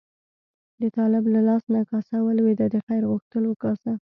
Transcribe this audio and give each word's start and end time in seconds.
د 0.81 0.83
طالب 0.97 1.23
له 1.33 1.39
لاس 1.47 1.63
نه 1.73 1.81
کاسه 1.89 2.17
ولوېده، 2.21 2.65
د 2.69 2.75
خیر 2.85 3.03
غوښتلو 3.11 3.51
کاسه. 3.63 3.91